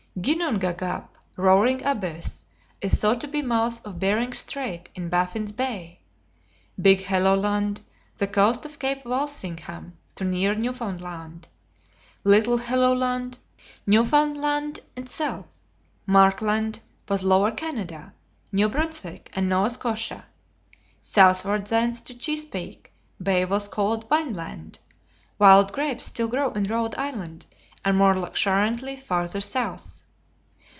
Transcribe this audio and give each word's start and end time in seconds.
Ginnungagap 0.19 1.07
(Roaring 1.37 1.83
Abyss) 1.83 2.43
is 2.81 2.93
thought 2.95 3.21
to 3.21 3.27
be 3.29 3.39
the 3.41 3.47
mouth 3.47 3.83
of 3.87 3.97
Behring's 3.97 4.39
Straits 4.39 4.91
in 4.93 5.07
Baffin's 5.09 5.53
Bay; 5.53 5.99
Big 6.79 6.99
Helloland, 7.01 7.79
the 8.17 8.27
coast 8.27 8.61
from 8.61 8.71
Cape 8.73 9.05
Walsingham 9.05 9.97
to 10.15 10.25
near 10.25 10.53
Newfoundland; 10.53 11.47
Little 12.25 12.59
Helloland, 12.59 13.37
Newfoundland 13.87 14.81
itself. 14.97 15.45
Markland 16.05 16.81
was 17.09 17.23
Lower 17.23 17.49
Canada, 17.49 18.13
New 18.51 18.67
Brunswick, 18.69 19.31
and 19.33 19.47
Nova 19.49 19.69
Scotia. 19.71 20.25
Southward 20.99 21.65
thence 21.67 22.01
to 22.01 22.13
Chesapeake 22.13 22.91
Bay 23.23 23.45
was 23.45 23.69
called 23.69 24.07
Wine 24.11 24.33
Land 24.33 24.77
(wild 25.39 25.71
grapes 25.71 26.03
still 26.03 26.27
grow 26.27 26.51
in 26.51 26.65
Rhode 26.65 26.95
Island, 26.95 27.45
and 27.83 27.97
more 27.97 28.15
luxuriantly 28.19 28.95
further 28.97 29.41
south). 29.41 30.03